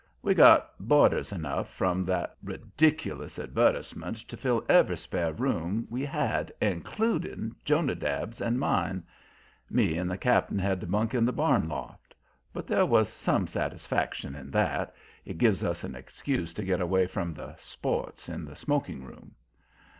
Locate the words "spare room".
4.97-5.85